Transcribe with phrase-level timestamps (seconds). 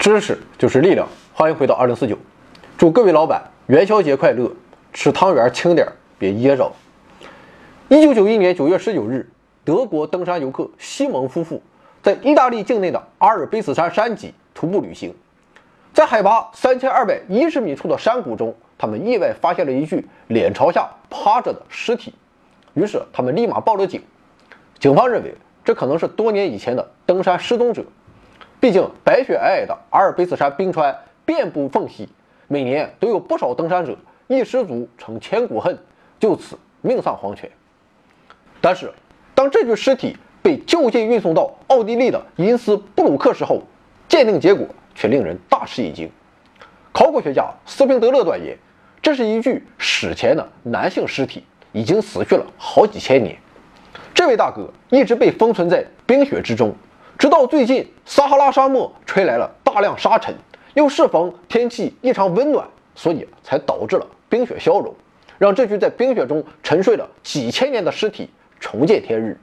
[0.00, 2.16] 知识就是力量，欢迎回到二零四九。
[2.78, 4.50] 祝各位老板元宵节快乐，
[4.94, 5.86] 吃汤圆轻点
[6.18, 6.72] 别噎着。
[7.90, 9.28] 一九九一年九月十九日，
[9.62, 11.62] 德国登山游客西蒙夫妇
[12.02, 15.14] 在意大利境内的阿尔卑斯山山脊徒步旅行，
[15.92, 22.14] 在海拔三千二百一十米处的山谷中，他们意外发现了一具脸朝下趴着的尸体，
[22.72, 24.02] 于是他们立马报了警。
[24.78, 27.84] 警方认为这可能是多年以前的登山失踪者。
[28.60, 32.06] 毕竟白雪皑皑的阿尔卑斯山冰川遍布缝隙，
[32.46, 33.96] 每年都有不少登山者
[34.28, 35.78] 一失足成千古恨，
[36.18, 37.50] 就此命丧黄泉。
[38.60, 38.92] 但是，
[39.34, 43.62] 当这具尸体被就近运送到奥地利的因斯布鲁克时候，
[44.06, 46.10] 鉴定结果却令人大吃一惊。
[46.92, 48.58] 考古学家斯宾德勒断言，
[49.00, 51.42] 这是一具史前的男性尸体，
[51.72, 53.34] 已经死去了好几千年。
[54.12, 56.74] 这位大哥一直被封存在冰雪之中。
[57.20, 60.34] 直到最近，撒哈拉沙漠吹来了大量沙尘，
[60.72, 64.94] 又适逢天气异常温暖，所以才导致了冰雪消融，
[65.36, 69.38] 让这具在冰雪中沉睡了几千年的尸体重见天日。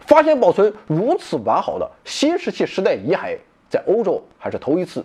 [0.00, 3.36] 发现保存如此完好的新石器时代遗骸，
[3.68, 5.04] 在欧洲还是头一次，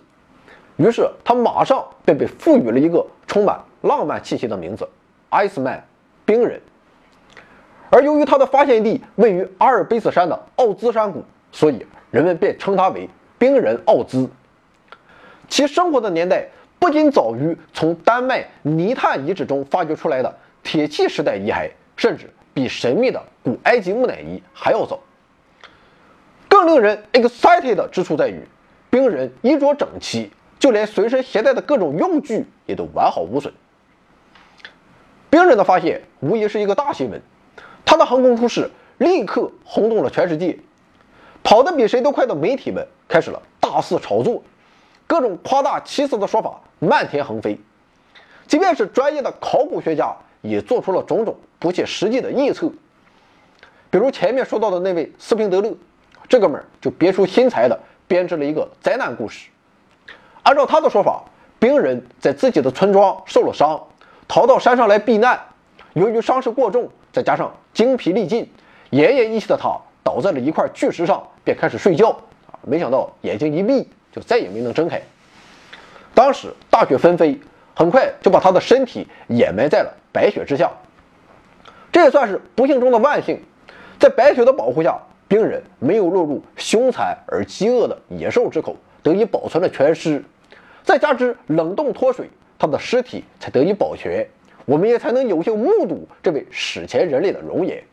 [0.78, 4.88] 于是他马上便被赋予了一个充满浪漫气息的名字——
[5.32, 5.86] 艾斯曼，
[6.24, 6.62] 冰人。
[7.90, 14.30] 而由于它的发现地位于阿尔卑斯山的奥兹山谷，所以人们便称它为冰人奥兹。
[15.48, 16.48] 其生活的年代
[16.80, 25.00] 不仅早于从丹麦泥炭遗址中发掘出来的铁器时代遗骸，甚至比神秘的古埃及木乃伊还要早。
[26.50, 28.42] 更令人 excited 的之处在于，
[28.90, 33.54] 冰人衣着整齐，就连随身携带的各种用具也都完好无损。
[35.30, 37.22] 冰人的发现无疑是一个大新闻。
[37.86, 40.58] 他的横空出世立刻轰动了全世界，
[41.44, 44.42] 跑得比谁都快的媒体们开始了大肆炒作，
[45.06, 47.58] 各种夸大其词的说法漫天横飞。
[48.48, 52.72] 即便是专业的考古学家也做出了种种不切实际的臆测。
[53.90, 55.76] 比如前面说到的那位斯宾德勒，
[56.28, 59.50] 这哥们儿就别出心裁的编织了一个灾难故事。
[60.44, 61.24] 按照他的说法，
[61.60, 63.82] 冰人在自己的村庄受了伤，
[64.28, 65.40] 逃到山上来避难，
[65.94, 66.90] 由于伤势过重。
[67.16, 68.46] 再加上精疲力尽、
[68.92, 72.10] 奄奄一息的他倒在了一块巨石上，便开始睡觉。
[72.10, 75.02] 啊，没想到眼睛一闭，就再也没能睁开。
[76.14, 77.40] 当时大雪纷飞，
[77.74, 80.70] 很快就把他的身体掩埋在了白雪之下。
[81.90, 83.42] 这也算是不幸中的万幸，
[83.98, 85.00] 在白雪的保护下，
[85.30, 90.22] 冰人没有落入凶残而饥饿的野兽之口，得以保存了全尸。
[90.84, 94.28] 再加之冷冻脱水，他的尸体才得以保全。
[94.66, 97.84] 我们也才能有幸目睹这位史前人类的容颜。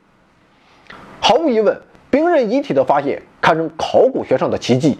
[1.21, 4.99] 毫无疑问，冰人遗体的发现堪称考古学上的奇迹。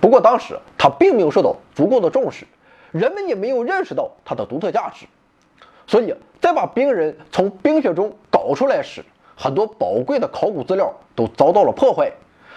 [0.00, 2.46] 不过当时他并没有受到足够的重视，
[2.90, 5.06] 人们也没有认识到它的独特价值。
[5.86, 9.04] 所以在把冰人从冰雪中搞出来时，
[9.36, 12.12] 很多宝贵的考古资料都遭到了破坏，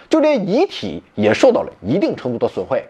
[0.09, 2.83] 就连遗体也受到了一定程度的损坏。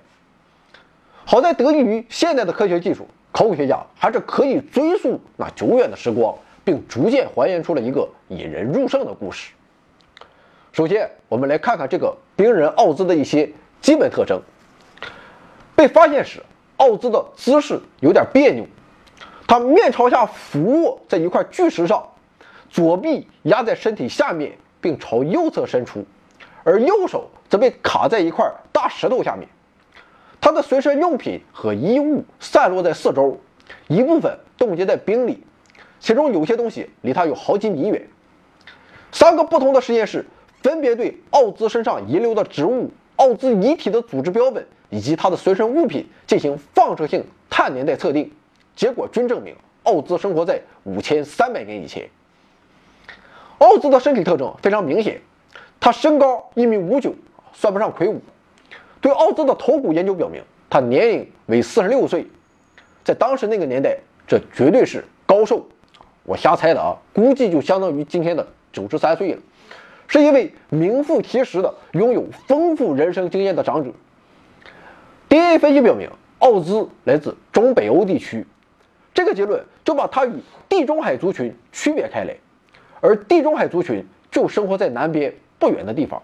[1.24, 3.08] 好在得益于现代的科学技术。
[3.36, 9.52] 考古学家还是可以追溯那久远的时光，并逐渐还原出了一个引人入胜的故事。
[10.72, 13.52] 首先，我们来看看这个冰人奥兹的一些
[13.82, 14.42] 基本特征。
[15.76, 16.42] 被发现时，
[16.78, 18.66] 奥兹的姿势有点别扭，
[19.46, 22.08] 他面朝下俯卧在一块巨石上，
[22.70, 26.06] 左臂压在身体下面，并朝右侧伸出，
[26.64, 29.46] 而右手则被卡在一块大石头下面。
[30.46, 33.40] 他的随身用品和衣物散落在四周，
[33.88, 35.44] 一部分冻结在冰里，
[36.00, 38.08] 其中有些东西离他有好几米远。
[39.12, 40.24] 三个不同的实验室
[40.62, 48.32] 分别对奥兹身上遗留的植物、奥兹遗体的组织标本以及他的随身物品进行放射性碳年代测定，
[48.76, 52.08] 结果均证明奥兹生活在五千三百年以前。
[53.58, 55.20] 奥兹的身体特征非常明显，
[55.80, 57.16] 他身高一米五九，
[57.52, 58.22] 算不上魁梧。
[59.06, 62.26] 对奥兹的头骨研究表明，他年龄为四十六岁，
[63.04, 65.64] 在当时那个年代，这绝对是高寿。
[66.24, 69.40] 我瞎猜的啊，估计就相当于今天的九十三岁了，
[70.08, 73.92] 是一位名副其实的拥有丰富人生经验的长者。
[75.30, 76.10] DNA 分析表明，
[76.40, 78.48] 奥兹来自中北欧地区，
[79.14, 80.34] 这个结论就把他与
[80.68, 82.36] 地中海族群区别开来，
[83.02, 86.20] 而地中海族群就生活在南边不远的地方。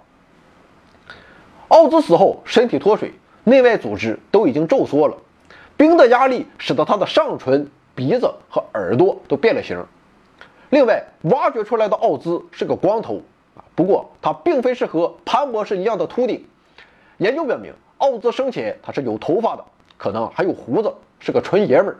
[1.71, 3.13] 奥兹死后，身体脱水，
[3.45, 5.15] 内外组织都已经皱缩了。
[5.77, 7.65] 冰的压力使得他的上唇、
[7.95, 9.81] 鼻子和耳朵都变了形。
[10.69, 13.21] 另外，挖掘出来的奥兹是个光头
[13.55, 16.45] 啊，不过他并非是和潘博士一样的秃顶。
[17.19, 19.63] 研究表明，奥兹生前他是有头发的，
[19.97, 21.97] 可能还有胡子，是个纯爷们儿。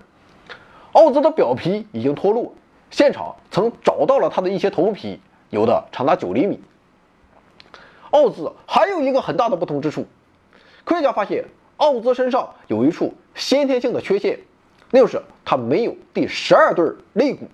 [0.91, 2.53] 奥兹的表皮已经脱落，
[2.89, 6.59] 现场曾找到了他的一些头皮，有的长达九厘米。
[8.11, 10.05] 奥兹还有一个很大的不同之处，
[10.83, 11.45] 科学家发现
[11.77, 14.39] 奥兹身上有一处先天性的缺陷，
[14.91, 17.47] 那就是他没有第十二对肋骨。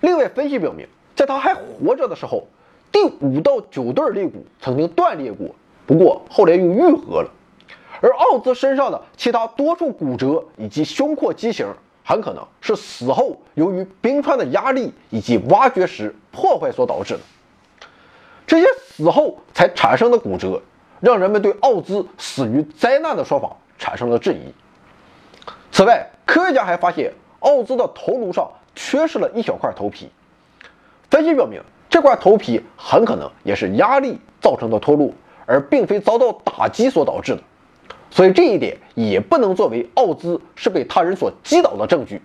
[0.00, 0.86] 另外，分析表明，
[1.16, 2.46] 在他还活着的时候，
[2.92, 5.54] 第五到九对肋骨曾经断裂过，
[5.86, 7.30] 不过后来又愈合了。
[8.00, 11.66] 而奥兹身上的其他多处骨折以及胸廓畸形，
[12.04, 17.20] 很可能是死后由于冰川的压力以及挖掘时破坏所导致的。
[18.46, 20.60] 这些死后才产生的骨折，
[21.00, 24.52] 让人们对奥兹死于灾难的说法产生了质疑。
[25.72, 30.10] 此外，科学家还发现奥兹的头颅上缺失了一小块头皮，
[31.10, 35.10] 分析表明这块头皮很可能也是压力造成的脱落，
[35.46, 37.42] 而并非遭到打击所导致的。
[38.10, 42.22] 所以这一点也不能作为奥兹是被他人所击倒的证据。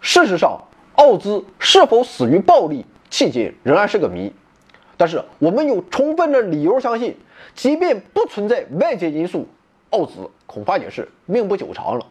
[0.00, 0.60] 事实上，
[0.94, 4.32] 奥兹是否死于暴力，迄今仍然是个谜。
[4.96, 7.16] 但是我们有充分的理由相信，
[7.54, 9.48] 即便不存在外界因素，
[9.90, 12.06] 奥兹恐怕也是命不久长了，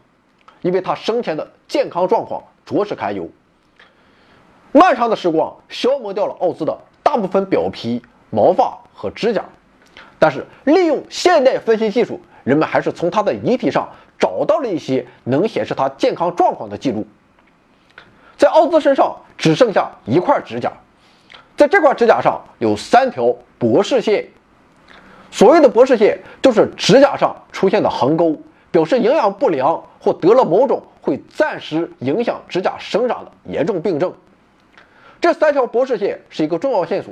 [0.61, 3.29] 因为他生前的健康状况着实堪忧。
[4.71, 9.45] 漫长的时光消磨掉了奥兹的大部分表皮、毛发和指甲，
[10.19, 12.19] 但是利用现代分析技术。
[12.43, 13.87] 人们还是从他的遗体上
[14.19, 17.07] 找到了一些能显示他健康状况的记录。
[18.35, 20.73] 在奥兹身上只剩下一块指甲，
[21.55, 24.25] 在这块指甲上有三条博士线。
[25.31, 28.37] 所谓的博士线，就是指甲上出现的横沟，
[28.69, 34.13] 表示营养不良或得了某种会暂时影响指甲生长的严重病症。
[35.19, 37.11] 这三条博士线是一个重要线索，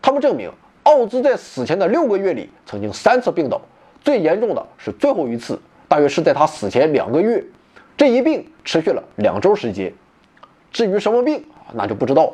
[0.00, 0.50] 它们证明
[0.84, 3.60] 奥兹在死前的六个月里曾经三次病倒。
[4.04, 7.42] 最严重的是最后一次，大约是在他死前两个月，
[7.96, 9.92] 这一病持续了两周时间。
[10.70, 12.32] 至于什么病那就不知道了。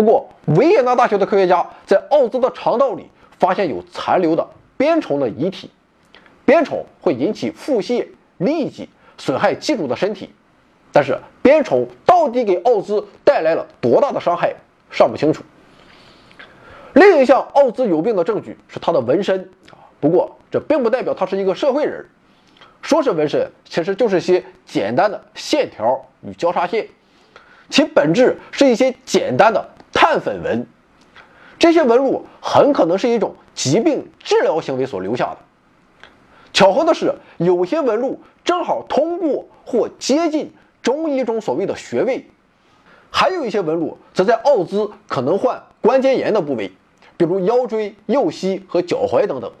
[0.00, 4.48] 不过，维也纳大学的科学家在奥兹的肠道里发现有残留的
[4.78, 5.70] 鞭虫的遗体，
[6.46, 8.06] 鞭虫会引起腹泻、
[8.38, 8.88] 痢疾，
[9.18, 10.30] 损害寄主的身体。
[10.90, 14.54] 但是，鞭虫到底给奥兹带来了多大的伤害
[14.90, 15.42] 尚不清楚。
[16.94, 19.50] 另一项奥兹有病的证据是他的纹身。
[20.00, 22.06] 不过，这并不代表他是一个社会人。
[22.80, 26.88] 说是纹身，其实就是些简单的线条与交叉线，
[27.68, 29.68] 其本质是一些简单的
[30.10, 30.66] 碳粉纹。
[31.56, 35.38] 这些纹路很可能是一种疾病治疗行为所留下的。
[36.52, 40.52] 巧合的是，有些纹路正好通过或接近
[40.82, 42.26] 中医中所谓的穴位，
[43.12, 46.72] 还有一些纹路则在奥兹可能患关节炎的部位，
[47.16, 49.52] 比如腰椎、右膝和脚踝等等。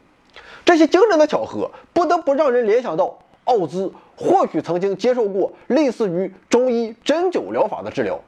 [0.64, 8.18] 这些惊人的巧合，不得不让人联想到奥兹或许曾经接受过类似于中医针灸疗法的治疗。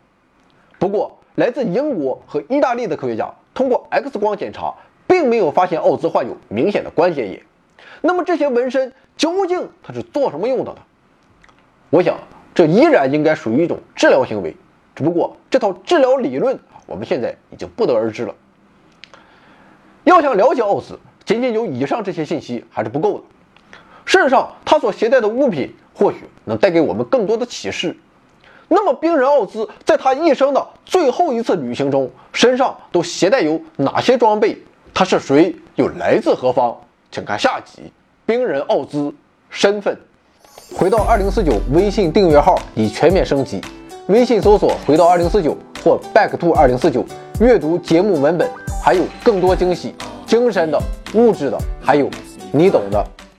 [0.79, 4.75] 不过，来自英国和意大利的科学家通过 X 光检查，
[5.07, 7.43] 并没有发现奥兹患有明显的关节炎。
[8.01, 10.79] 那么，这些纹身究竟它是做什么用的呢？
[11.91, 12.19] 我想，
[12.55, 14.57] 这依然应该属于一种治疗行为，
[14.95, 18.35] 只不过这套治疗理论我们现在已经不得而知了。
[20.05, 23.25] 要想了解奥兹，仅仅有以上这些信息还是不够的。
[24.05, 27.97] 事实上，他所携带的物品或许能带给我们更多的启示。
[28.75, 34.57] 那么，冰人奥兹在他一生的最后一次旅行中，身上都携带有哪些装备？
[34.95, 35.55] 他是谁？
[35.75, 36.75] 又来自何方？
[37.11, 37.93] 请看下集：
[38.25, 39.13] 冰人奥兹
[39.51, 39.95] 身份。
[40.75, 43.61] 回到二零四九微信订阅号已全面升级，
[44.07, 47.05] 微信搜索“回到二零四九”或 “back to 二零四九”，
[47.41, 48.51] 阅读节目文本，
[48.83, 49.95] 还有更多惊喜。
[50.25, 50.81] 精神的、
[51.13, 52.09] 物质的，还有
[52.51, 53.07] 你懂的。